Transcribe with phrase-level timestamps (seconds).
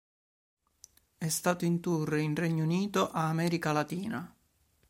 [1.15, 4.35] È stato in tour in Regno Unito a America Latina.